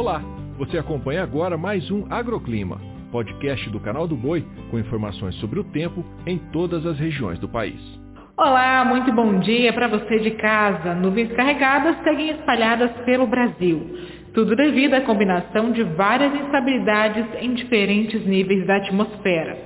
[0.00, 0.22] Olá,
[0.56, 2.80] você acompanha agora mais um Agroclima,
[3.12, 7.46] podcast do canal do Boi com informações sobre o tempo em todas as regiões do
[7.46, 7.78] país.
[8.34, 10.94] Olá, muito bom dia para você de casa.
[10.94, 13.94] Nuvens carregadas seguem espalhadas pelo Brasil.
[14.32, 19.58] Tudo devido à combinação de várias instabilidades em diferentes níveis da atmosfera.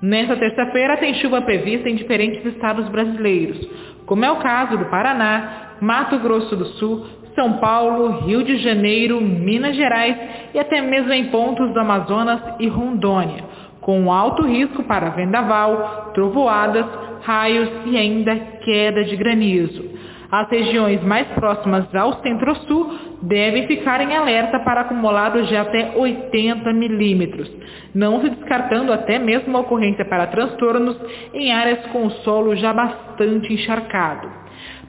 [0.00, 3.58] Nesta terça-feira tem chuva prevista em diferentes estados brasileiros,
[4.06, 7.06] como é o caso do Paraná, Mato Grosso do Sul,
[7.36, 10.16] São Paulo, Rio de Janeiro, Minas Gerais
[10.54, 13.44] e até mesmo em pontos do Amazonas e Rondônia,
[13.82, 16.86] com alto risco para vendaval, trovoadas,
[17.22, 19.84] raios e ainda queda de granizo.
[20.32, 26.72] As regiões mais próximas ao centro-sul devem ficar em alerta para acumulados de até 80
[26.72, 27.50] milímetros,
[27.94, 30.96] não se descartando até mesmo a ocorrência para transtornos
[31.32, 34.45] em áreas com o solo já bastante encharcado.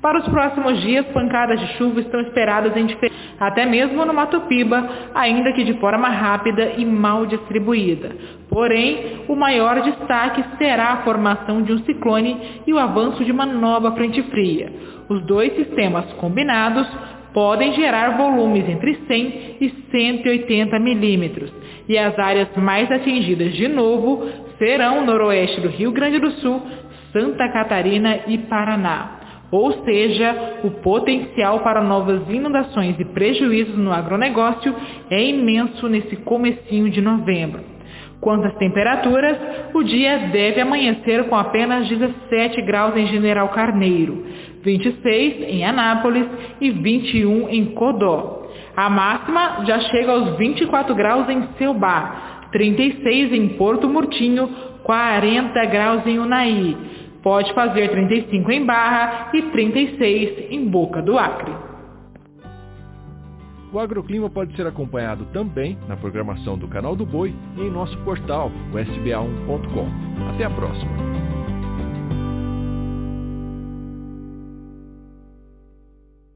[0.07, 2.87] Para os próximos dias, pancadas de chuva estão esperadas em
[3.41, 8.15] até mesmo no Mato Piba, ainda que de forma rápida e mal distribuída.
[8.49, 13.45] Porém, o maior destaque será a formação de um ciclone e o avanço de uma
[13.45, 14.71] nova frente fria.
[15.09, 16.87] Os dois sistemas combinados
[17.33, 21.51] podem gerar volumes entre 100 e 180 milímetros,
[21.89, 24.25] e as áreas mais atingidas de novo
[24.57, 26.61] serão o noroeste do Rio Grande do Sul,
[27.11, 29.16] Santa Catarina e Paraná.
[29.51, 34.75] Ou seja, o potencial para novas inundações e prejuízos no agronegócio
[35.09, 37.77] é imenso nesse comecinho de novembro.
[38.19, 39.37] Quanto às temperaturas,
[39.73, 44.25] o dia deve amanhecer com apenas 17 graus em General Carneiro,
[44.63, 46.25] 26 em Anápolis
[46.59, 48.47] e 21 em Codó.
[48.75, 54.49] A máxima já chega aos 24 graus em Seubá, 36 em Porto Murtinho,
[54.83, 56.75] 40 graus em Unai,
[57.21, 61.51] Pode fazer 35 em Barra e 36 em Boca do Acre.
[63.71, 67.97] O agroclima pode ser acompanhado também na programação do Canal do Boi e em nosso
[67.99, 69.87] portal, o sba1.com.
[70.33, 71.26] Até a próxima!